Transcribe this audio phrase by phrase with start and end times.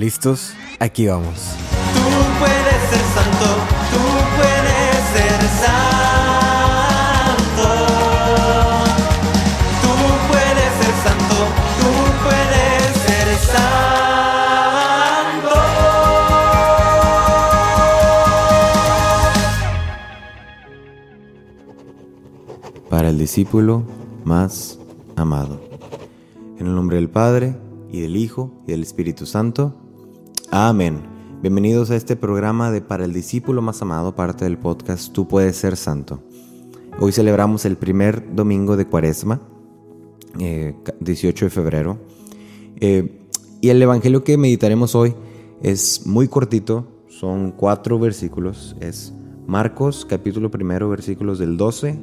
[0.00, 0.54] ¿Listos?
[0.78, 1.56] Aquí vamos.
[1.92, 2.00] Tú
[2.38, 3.48] puedes ser santo,
[3.92, 4.02] tú
[4.38, 7.68] puedes ser santo.
[9.82, 9.92] Tú
[10.30, 11.38] puedes ser santo,
[11.80, 11.92] tú
[12.24, 15.52] puedes ser santo.
[22.88, 23.84] para el discípulo
[24.24, 24.78] más
[25.16, 25.60] amado.
[26.58, 27.54] En el nombre del Padre,
[27.92, 29.74] y del Hijo, y del Espíritu Santo.
[30.52, 31.00] Amén.
[31.42, 35.54] Bienvenidos a este programa de Para el discípulo más amado, parte del podcast Tú puedes
[35.54, 36.24] ser santo.
[36.98, 39.40] Hoy celebramos el primer domingo de Cuaresma,
[40.40, 41.98] eh, 18 de febrero.
[42.80, 43.28] Eh,
[43.60, 45.14] y el Evangelio que meditaremos hoy
[45.62, 48.74] es muy cortito, son cuatro versículos.
[48.80, 49.14] Es
[49.46, 51.96] Marcos capítulo primero, versículos del 12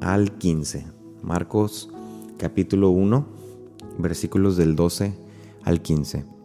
[0.00, 0.84] al 15.
[1.22, 1.90] Marcos
[2.38, 3.24] capítulo 1,
[3.98, 5.14] versículos del 12
[5.62, 6.37] al 15.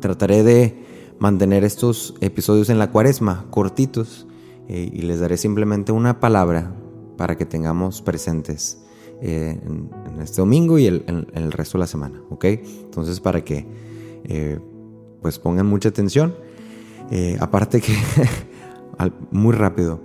[0.00, 0.86] Trataré de
[1.18, 4.26] mantener estos episodios en la cuaresma, cortitos,
[4.68, 6.74] eh, y les daré simplemente una palabra
[7.16, 8.82] para que tengamos presentes
[9.22, 12.44] eh, en, este domingo y el, en, el resto de la semana, ¿ok?
[12.44, 13.66] Entonces para que
[14.24, 14.58] eh,
[15.22, 16.34] pues pongan mucha atención.
[17.38, 17.94] Aparte que,
[19.30, 20.00] muy rápido,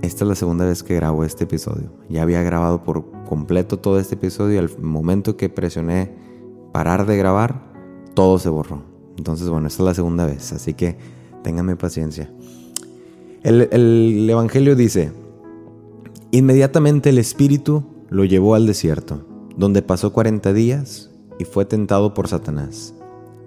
[0.00, 1.92] esta es la segunda vez que grabo este episodio.
[2.08, 6.14] Ya había grabado por completo todo este episodio y al momento que presioné
[6.72, 7.70] parar de grabar,
[8.14, 8.95] todo se borró.
[9.16, 10.96] Entonces, bueno, esta es la segunda vez, así que
[11.42, 12.30] ténganme paciencia.
[13.42, 15.12] El, el Evangelio dice,
[16.30, 22.28] inmediatamente el Espíritu lo llevó al desierto, donde pasó 40 días y fue tentado por
[22.28, 22.94] Satanás.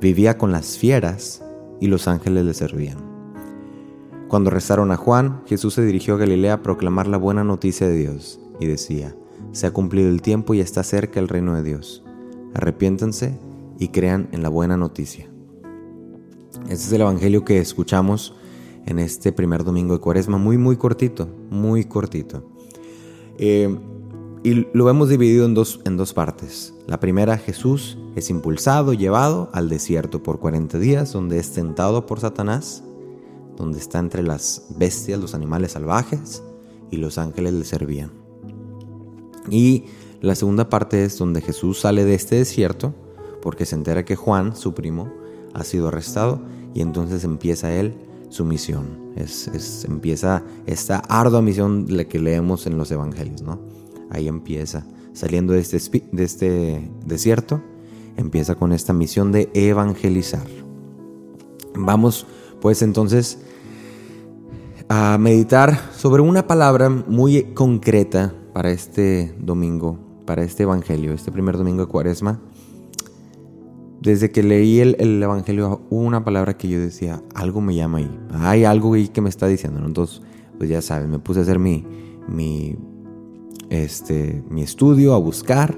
[0.02, 1.44] Vivía con las fieras
[1.80, 3.10] y los ángeles le servían.
[4.28, 7.98] Cuando rezaron a Juan, Jesús se dirigió a Galilea a proclamar la buena noticia de
[7.98, 9.16] Dios y decía,
[9.54, 12.04] se ha cumplido el tiempo y está cerca el reino de Dios.
[12.54, 13.40] Arrepiéntanse
[13.80, 15.29] y crean en la buena noticia.
[16.64, 18.34] Este es el Evangelio que escuchamos
[18.86, 22.44] en este primer domingo de Cuaresma, muy, muy cortito, muy cortito.
[23.38, 23.78] Eh,
[24.44, 26.74] y lo hemos dividido en dos, en dos partes.
[26.88, 32.20] La primera, Jesús es impulsado, llevado al desierto por 40 días, donde es tentado por
[32.20, 32.84] Satanás,
[33.56, 36.42] donde está entre las bestias, los animales salvajes,
[36.90, 38.12] y los ángeles le servían.
[39.52, 39.86] Y
[40.22, 42.96] la segunda parte es donde Jesús sale de este desierto,
[43.42, 45.19] porque se entera que Juan, su primo,
[45.54, 46.42] ha sido arrestado,
[46.74, 47.96] y entonces empieza él
[48.30, 49.12] su misión.
[49.16, 53.60] Es, empieza esta ardua misión la que leemos en los evangelios, ¿no?
[54.10, 57.62] Ahí empieza, saliendo de este, de este desierto,
[58.18, 60.46] empieza con esta misión de evangelizar.
[61.76, 62.26] Vamos
[62.62, 63.40] pues entonces
[64.90, 71.58] a meditar sobre una palabra muy concreta para este domingo, para este evangelio, este primer
[71.58, 72.42] domingo de Cuaresma.
[74.02, 77.98] Desde que leí el, el evangelio hubo una palabra que yo decía, algo me llama
[77.98, 79.82] ahí, hay algo ahí que me está diciendo.
[79.86, 80.22] Entonces,
[80.58, 81.86] pues ya saben, me puse a hacer mi,
[82.28, 82.78] mi,
[83.70, 85.78] este, mi estudio, a buscar,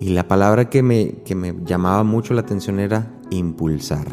[0.00, 4.06] y la palabra que me, que me llamaba mucho la atención era impulsar.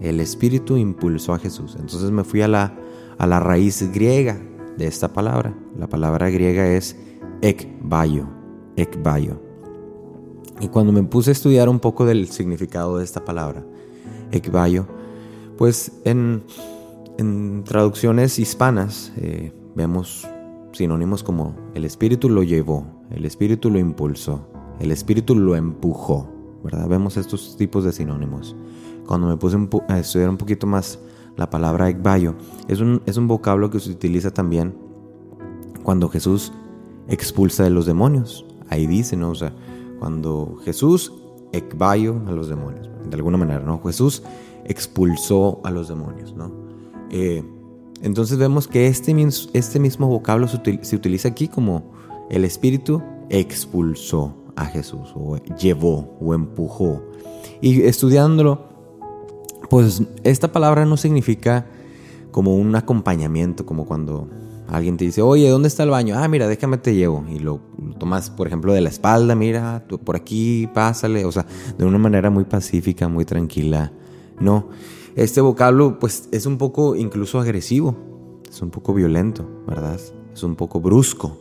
[0.00, 1.76] El Espíritu impulsó a Jesús.
[1.78, 2.76] Entonces me fui a la,
[3.18, 4.40] a la raíz griega
[4.76, 5.56] de esta palabra.
[5.78, 6.96] La palabra griega es
[7.42, 8.28] ekbaio,
[8.76, 9.43] ekbaio.
[10.60, 13.64] Y cuando me puse a estudiar un poco del significado de esta palabra,
[14.30, 14.86] ekbaio,
[15.56, 16.42] pues en,
[17.64, 20.26] traducciones hispanas eh, vemos
[20.72, 24.48] sinónimos como el Espíritu lo llevó, el Espíritu lo impulsó,
[24.80, 26.28] el Espíritu lo empujó,
[26.64, 26.88] ¿verdad?
[26.88, 28.56] Vemos estos tipos de sinónimos.
[29.06, 29.56] Cuando me puse
[29.88, 30.98] a estudiar un poquito más
[31.36, 32.34] la palabra ekbaio,
[32.68, 34.74] es un, es un vocablo que se utiliza también
[35.82, 36.52] cuando Jesús
[37.08, 38.46] expulsa de los demonios.
[38.68, 39.30] Ahí dice, ¿no?
[39.30, 39.52] O sea,
[39.98, 41.12] cuando Jesús
[41.52, 43.80] ekbaio a los demonios, de alguna manera, ¿no?
[43.82, 44.22] Jesús
[44.64, 46.50] expulsó a los demonios, ¿no?
[47.10, 47.42] Eh,
[48.02, 49.14] entonces vemos que este,
[49.52, 51.92] este mismo vocablo se, se utiliza aquí como
[52.30, 57.02] el Espíritu expulsó a Jesús, o llevó, o empujó.
[57.60, 58.62] Y estudiándolo,
[59.70, 61.66] pues esta palabra no significa
[62.30, 64.28] como un acompañamiento, como cuando
[64.68, 66.16] alguien te dice, oye, ¿dónde está el baño?
[66.18, 67.24] Ah, mira, déjame te llevo.
[67.28, 67.60] Y lo
[67.98, 71.24] tomas, por ejemplo, de la espalda, mira, por aquí, pásale.
[71.24, 71.46] O sea,
[71.76, 73.92] de una manera muy pacífica, muy tranquila.
[74.40, 74.68] No,
[75.16, 77.96] este vocablo pues es un poco incluso agresivo,
[78.48, 79.98] es un poco violento, ¿verdad?
[80.32, 81.36] Es un poco brusco,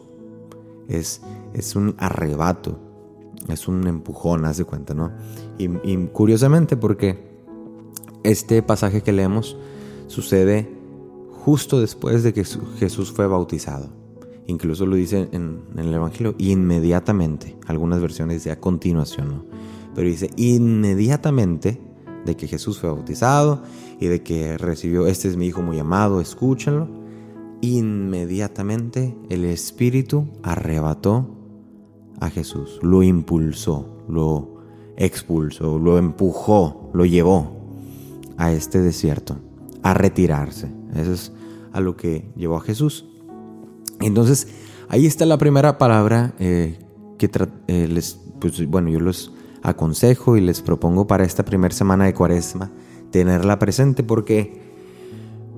[0.88, 1.22] es,
[1.54, 2.78] es un arrebato,
[3.50, 5.12] es un empujón, haz de cuenta, ¿no?
[5.58, 7.32] Y, curiosamente porque
[8.24, 9.58] este pasaje que leemos
[10.08, 10.72] sucede
[11.44, 12.46] justo después de que
[12.78, 14.03] Jesús fue bautizado.
[14.48, 17.56] Incluso lo dice en, el Evangelio, inmediatamente.
[17.68, 19.46] Algunas versiones dice a continuación, ¿no?
[19.96, 21.80] Pero dice, inmediatamente
[22.26, 23.64] de que Jesús fue bautizado
[24.00, 26.88] y de que recibió, este es mi hijo muy amado, escúchenlo,
[27.62, 31.30] inmediatamente el Espíritu arrebató
[32.20, 34.58] a Jesús, lo impulsó, lo
[34.98, 37.64] expulsó, lo empujó, lo llevó
[38.38, 39.38] a este desierto,
[39.84, 40.72] a retirarse.
[40.96, 41.32] Eso es
[41.72, 43.06] a lo que llevó a Jesús.
[44.06, 44.48] Entonces,
[44.90, 46.80] ahí está la primera palabra eh,
[47.18, 47.30] que
[47.68, 52.14] eh, les, pues, bueno, yo los aconsejo y les propongo para esta primera semana de
[52.14, 52.72] cuaresma
[53.12, 54.62] tenerla presente porque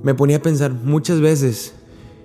[0.04, 1.74] me ponía a pensar muchas veces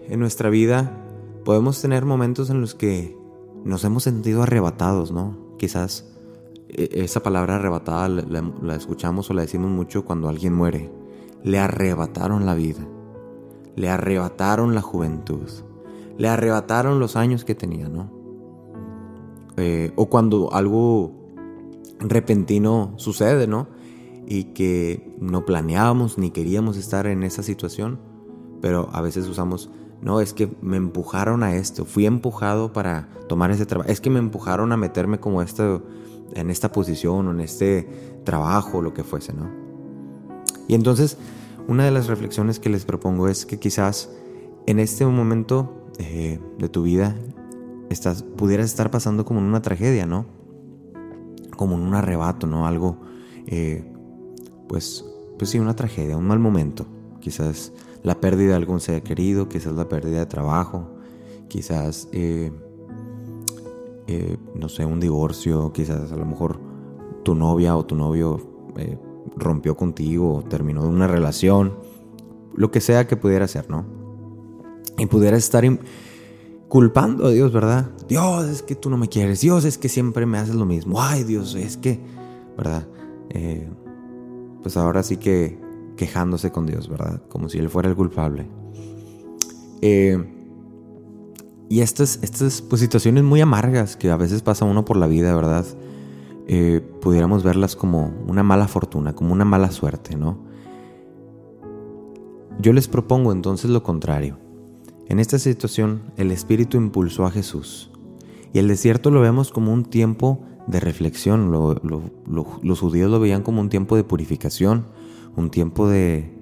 [0.08, 1.00] en nuestra vida
[1.44, 3.16] podemos tener momentos en los que
[3.64, 5.36] nos hemos sentido arrebatados, ¿no?
[5.58, 6.04] Quizás
[6.68, 10.90] e, esa palabra arrebatada la, escuchamos o la decimos mucho cuando alguien muere.
[11.42, 12.86] Le arrebataron la vida,
[13.76, 15.48] le arrebataron la juventud,
[16.20, 18.10] le arrebataron los años que tenía, ¿no?
[19.56, 21.12] Eh, o cuando algo
[21.98, 23.68] repentino sucede, ¿no?
[24.26, 28.00] Y que no planeábamos ni queríamos estar en esa situación,
[28.60, 29.70] pero a veces usamos,
[30.02, 34.10] no, es que me empujaron a esto, fui empujado para tomar ese trabajo, es que
[34.10, 35.82] me empujaron a meterme como esto,
[36.34, 37.88] en esta posición o en este
[38.24, 39.50] trabajo, lo que fuese, ¿no?
[40.68, 41.16] Y entonces,
[41.66, 44.10] una de las reflexiones que les propongo es que quizás
[44.66, 47.16] en este momento eh, de tu vida
[47.90, 50.40] estás, pudieras estar pasando como en una tragedia, ¿no?
[51.60, 52.66] como en un arrebato, ¿no?
[52.66, 52.96] Algo,
[53.46, 53.84] eh,
[54.66, 55.04] pues,
[55.38, 56.86] pues sí, una tragedia, un mal momento.
[57.20, 60.88] Quizás la pérdida de algún ser querido, quizás la pérdida de trabajo,
[61.48, 62.50] quizás, eh,
[64.06, 66.58] eh, no sé, un divorcio, quizás a lo mejor
[67.24, 68.40] tu novia o tu novio
[69.36, 71.74] rompió contigo, terminó una relación,
[72.54, 73.99] lo que sea que pudiera ser, ¿no?
[75.00, 75.64] Y pudiera estar
[76.68, 77.90] culpando a Dios, ¿verdad?
[78.06, 79.40] Dios, es que tú no me quieres.
[79.40, 81.00] Dios, es que siempre me haces lo mismo.
[81.00, 81.98] Ay, Dios, es que,
[82.54, 82.86] ¿verdad?
[83.30, 83.66] Eh,
[84.62, 85.58] pues ahora sí que
[85.96, 87.22] quejándose con Dios, ¿verdad?
[87.30, 88.46] Como si Él fuera el culpable.
[89.80, 90.22] Eh,
[91.70, 95.34] y estas, estas pues, situaciones muy amargas que a veces pasa uno por la vida,
[95.34, 95.64] ¿verdad?
[96.46, 100.36] Eh, pudiéramos verlas como una mala fortuna, como una mala suerte, ¿no?
[102.58, 104.49] Yo les propongo entonces lo contrario
[105.10, 107.90] en esta situación, el Espíritu impulsó a Jesús.
[108.52, 111.50] Y el desierto lo vemos como un tiempo de reflexión.
[111.50, 114.86] los judíos lo veían como un tiempo de purificación,
[115.36, 116.32] un tiempo de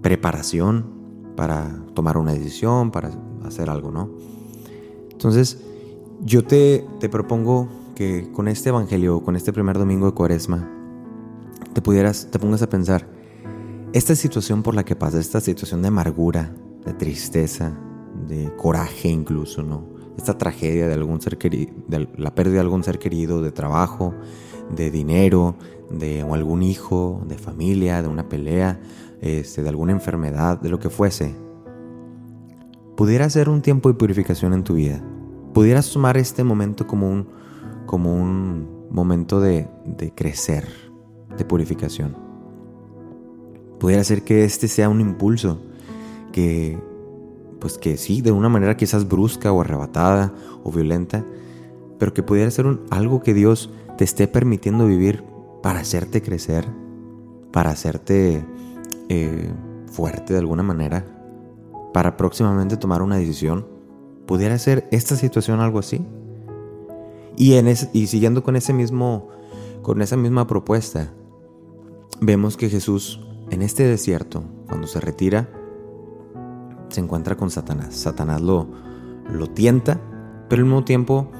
[0.00, 0.86] preparación
[1.34, 3.10] para tomar una decisión, para
[3.44, 4.10] hacer algo, ¿no?
[5.10, 5.60] Entonces,
[6.24, 10.70] yo te, te propongo que con este evangelio, con este primer domingo de Cuaresma,
[11.72, 13.08] te pudieras, te pongas a pensar,
[13.92, 16.54] esta situación por la que pasa, esta situación de amargura,
[16.84, 17.76] de tristeza,
[18.28, 19.84] de coraje incluso, ¿no?
[20.16, 24.14] Esta tragedia de algún ser querido, de la pérdida de algún ser querido, de trabajo,
[24.74, 25.56] de dinero,
[25.90, 28.80] de algún hijo, de familia, de una pelea,
[29.20, 31.34] este, de alguna enfermedad, de lo que fuese,
[32.96, 35.02] pudiera ser un tiempo de purificación en tu vida.
[35.54, 37.28] Pudieras tomar este momento como un,
[37.86, 40.68] como un momento de, de crecer,
[41.36, 42.16] de purificación.
[43.78, 45.60] Pudiera ser que este sea un impulso
[46.32, 46.78] que
[47.60, 51.24] pues que sí, de una manera quizás brusca o arrebatada o violenta,
[51.98, 55.24] pero que pudiera ser algo que Dios te esté permitiendo vivir
[55.62, 56.66] para hacerte crecer,
[57.52, 58.44] para hacerte
[59.08, 59.52] eh,
[59.90, 61.04] fuerte de alguna manera,
[61.92, 63.66] para próximamente tomar una decisión.
[64.26, 66.04] ¿Pudiera ser esta situación algo así?
[67.36, 69.28] Y, en y siguiendo con, ese mismo,
[69.82, 71.12] con esa misma propuesta,
[72.20, 75.48] vemos que Jesús en este desierto, cuando se retira,
[76.88, 77.94] se encuentra con Satanás.
[77.94, 78.68] Satanás lo,
[79.30, 80.00] lo tienta,
[80.48, 81.30] pero al mismo tiempo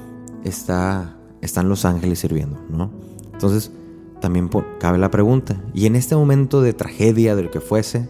[0.43, 2.91] está, están los ángeles sirviendo, ¿no?
[3.33, 3.71] Entonces,
[4.19, 8.09] también cabe la pregunta, y en este momento de tragedia, de lo que fuese,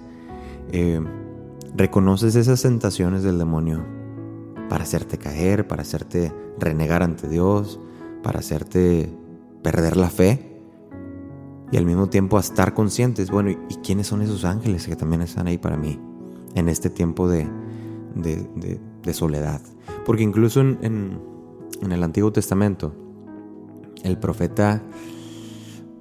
[0.71, 0.99] eh,
[1.75, 3.85] ¿reconoces esas tentaciones del demonio
[4.69, 7.79] para hacerte caer, para hacerte renegar ante Dios,
[8.23, 9.15] para hacerte
[9.61, 10.61] perder la fe?
[11.71, 15.21] Y al mismo tiempo a estar conscientes, bueno, ¿y quiénes son esos ángeles que también
[15.21, 15.99] están ahí para mí?
[16.59, 17.47] En este tiempo de,
[19.13, 19.61] soledad.
[20.05, 21.19] Porque incluso en,
[21.89, 22.93] el Antiguo Testamento,
[24.03, 24.83] el profeta,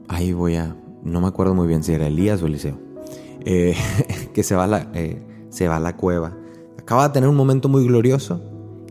[0.09, 2.79] ahí voy a, no me acuerdo muy bien si era Elías o Eliseo,
[3.45, 3.75] eh,
[4.35, 6.37] que se va, a la, eh, se va a la cueva.
[6.79, 8.43] Acaba de tener un momento muy glorioso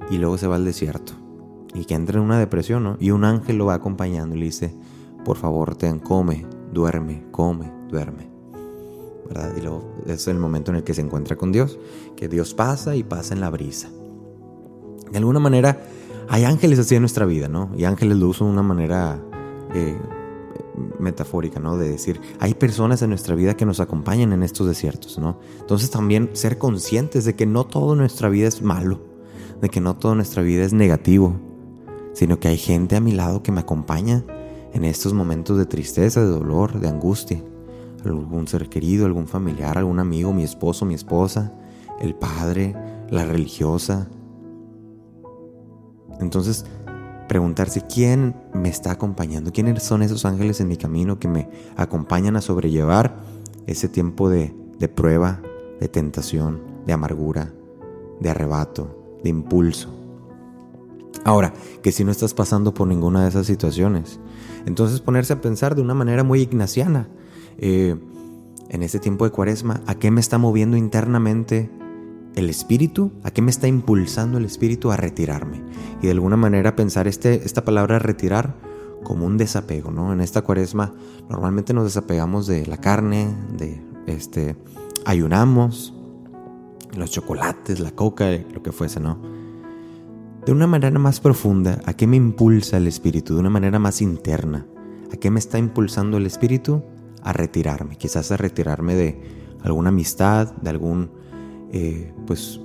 [0.09, 1.13] y luego se va al desierto.
[1.73, 2.97] Y que entra en una depresión, ¿no?
[2.99, 4.73] Y un ángel lo va acompañando y le dice,
[5.23, 8.36] por favor, ten, come, duerme, come, duerme.
[9.57, 11.79] Y luego es el momento en el que se encuentra con Dios,
[12.15, 13.89] que Dios pasa y pasa en la brisa.
[15.11, 15.81] De alguna manera,
[16.29, 17.71] hay ángeles así en nuestra vida, ¿no?
[17.77, 19.21] Y ángeles lo usan de una manera
[19.73, 19.97] eh,
[20.99, 21.77] metafórica, ¿no?
[21.77, 25.39] De decir, hay personas en nuestra vida que nos acompañan en estos desiertos, ¿no?
[25.59, 28.99] Entonces también ser conscientes de que no toda nuestra vida es malo,
[29.61, 31.35] de que no toda nuestra vida es negativo,
[32.13, 34.23] sino que hay gente a mi lado que me acompaña
[34.73, 37.43] en estos momentos de tristeza, de dolor, de angustia.
[38.07, 41.51] Algún ser querido, algún familiar, algún amigo, mi esposo, mi esposa,
[41.99, 42.75] el padre,
[43.09, 44.07] la religiosa.
[46.19, 46.65] Entonces,
[47.27, 52.35] preguntarse quién me está acompañando, quiénes son esos ángeles en mi camino que me acompañan
[52.35, 53.17] a sobrellevar
[53.65, 55.41] ese tiempo de, de prueba,
[55.79, 57.53] de tentación, de amargura,
[58.19, 59.93] de arrebato, de impulso.
[61.23, 64.19] Ahora, que si no estás pasando por ninguna de esas situaciones,
[64.65, 67.09] entonces ponerse a pensar de una manera muy ignaciana,
[67.57, 67.95] eh,
[68.69, 71.69] en este tiempo de cuaresma, ¿a qué me está moviendo internamente
[72.35, 73.11] el espíritu?
[73.23, 75.63] ¿A qué me está impulsando el espíritu a retirarme?
[76.01, 78.55] Y de alguna manera pensar este, esta palabra retirar
[79.03, 80.11] como un desapego, ¿no?
[80.11, 80.93] En esta cuaresma
[81.29, 84.55] normalmente nos desapegamos de la carne, de este,
[85.05, 85.93] ayunamos,
[86.95, 89.21] los chocolates, la coca, lo que fuese, ¿no?
[90.45, 93.33] De una manera más profunda, ¿a qué me impulsa el espíritu?
[93.33, 94.65] De una manera más interna,
[95.11, 96.83] ¿a qué me está impulsando el espíritu?
[97.27, 99.21] A retirarme, quizás a retirarme de
[99.61, 101.11] alguna amistad, de algún
[101.73, 102.61] eh, pues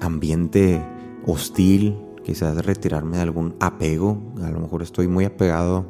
[0.00, 0.82] ambiente
[1.26, 5.84] hostil, quizás retirarme de algún apego, a lo mejor estoy muy apegado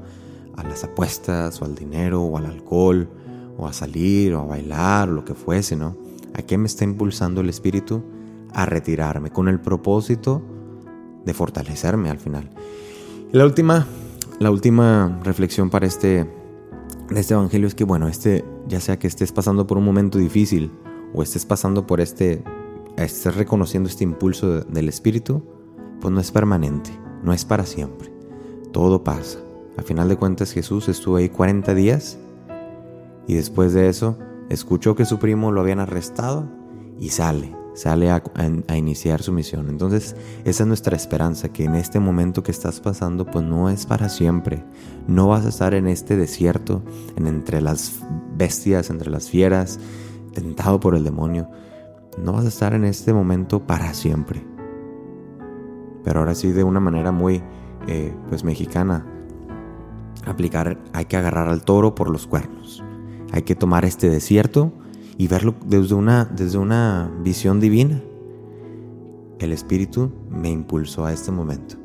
[0.57, 3.09] a las apuestas o al dinero o al alcohol
[3.57, 5.97] o a salir o a bailar o lo que fuese, ¿no?
[6.35, 8.03] ¿A qué me está impulsando el espíritu?
[8.53, 10.43] A retirarme con el propósito
[11.25, 12.51] de fortalecerme al final.
[13.31, 13.87] la última,
[14.41, 16.27] la última reflexión para este,
[17.11, 20.19] de este evangelio es que, bueno, este, ya sea que estés pasando por un momento
[20.19, 20.73] difícil
[21.15, 22.43] o estés pasando por este,
[22.97, 25.43] estés reconociendo este impulso del Espíritu,
[26.01, 26.91] pues no es permanente,
[27.23, 28.13] no es para siempre.
[28.73, 29.39] Todo pasa.
[29.79, 32.19] A final de cuentas Jesús estuvo ahí 40 días
[33.27, 36.49] y después de eso escuchó que su primo lo habían arrestado
[36.99, 38.23] y sale, sale a,
[38.77, 39.69] iniciar su misión.
[39.69, 43.87] Entonces esa es nuestra esperanza, que en este momento que estás pasando pues no es
[43.87, 44.65] para siempre.
[45.07, 46.83] No vas a estar en este desierto,
[47.17, 48.01] en entre las
[48.37, 49.79] bestias, entre las fieras,
[50.35, 51.49] tentado por el demonio.
[52.19, 54.45] No vas a estar en este momento para siempre.
[56.03, 57.43] Pero ahora sí de una manera muy
[57.87, 59.07] eh, pues mexicana.
[60.25, 62.83] Aplicar, hay que agarrar al toro por los cuernos.
[63.33, 64.73] Hay que tomar este desierto
[65.19, 68.03] y verlo desde una, desde una visión divina.
[69.39, 71.77] El Espíritu me impulsó a este momento.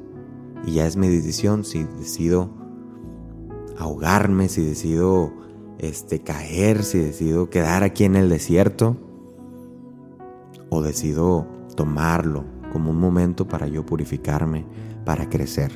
[0.66, 2.50] Y ya es mi decisión si decido
[3.78, 5.34] ahogarme, si decido
[5.80, 8.98] este, caer, si decido quedar aquí en el desierto,
[10.70, 11.46] o decido
[11.76, 14.66] tomarlo como un momento para yo purificarme,
[15.04, 15.72] para crecer.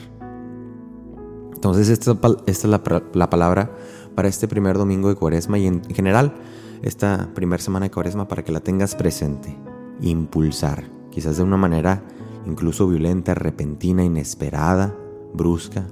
[1.53, 2.11] Entonces esta,
[2.45, 2.81] esta es la,
[3.13, 3.75] la, palabra
[4.15, 6.35] para este primer domingo de cuaresma y en general
[6.81, 9.55] esta primera semana de cuaresma para que la tengas presente,
[10.01, 12.03] impulsar, quizás de una manera
[12.45, 14.95] incluso violenta, repentina, inesperada,
[15.33, 15.85] brusca,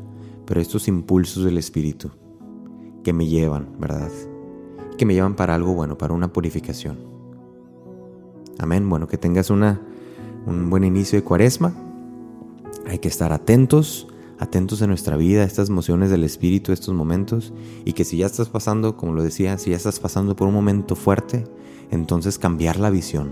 [0.45, 2.11] pero estos impulsos del espíritu
[3.03, 4.11] que me llevan, ¿verdad?
[4.97, 6.99] Que me llevan para algo bueno, para una purificación.
[8.59, 8.87] Amén.
[8.87, 9.81] Bueno, que tengas una,
[10.45, 11.73] un buen inicio de cuaresma.
[12.87, 14.07] Hay que estar atentos,
[14.43, 17.53] atentos en nuestra vida, a estas emociones del espíritu, estos momentos.
[17.85, 20.53] Y que si ya estás pasando, como lo decía, si ya estás pasando por un
[20.53, 21.45] momento fuerte,
[21.91, 23.31] entonces cambiar la visión,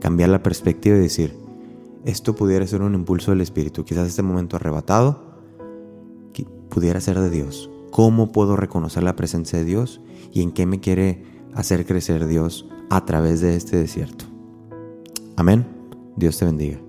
[0.00, 1.36] cambiar la perspectiva y decir,
[2.04, 3.84] esto pudiera ser un impulso del espíritu.
[3.84, 5.26] Quizás este momento arrebatado
[6.68, 10.80] pudiera ser de Dios cómo puedo reconocer la presencia de Dios y en qué me
[10.80, 14.26] quiere hacer crecer Dios a través de este desierto.
[15.36, 15.66] Amén.
[16.16, 16.85] Dios te bendiga.